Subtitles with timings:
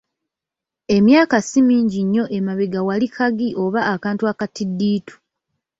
[0.95, 5.15] Emyaka si mingi nnyo emabegako wali kagi oba akantu akatiddiitu.